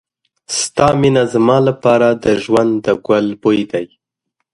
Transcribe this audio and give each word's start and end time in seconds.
ستا 0.59 0.87
مینه 0.99 1.23
زما 1.33 1.57
لپاره 1.67 2.07
د 2.23 2.25
ژوند 2.43 2.71
د 2.85 2.87
ګل 3.07 3.27
بوی 3.41 3.59
دی. 3.71 3.85